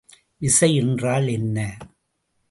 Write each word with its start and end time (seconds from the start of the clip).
விசை 0.37 0.75
என்றால் 0.75 1.27
என்ன? 1.27 1.77